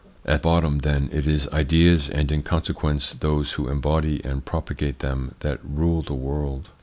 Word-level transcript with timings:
At 0.25 0.41
bottom, 0.41 0.79
then, 0.79 1.09
it 1.13 1.27
is 1.27 1.47
ideas, 1.49 2.09
and 2.09 2.31
in 2.31 2.41
consequence 2.41 3.13
those 3.13 3.51
who 3.51 3.67
embody 3.67 4.19
and 4.25 4.43
propagate 4.43 4.97
them 4.97 5.35
that 5.41 5.59
rule 5.63 6.01
the 6.01 6.15
world. 6.15 6.69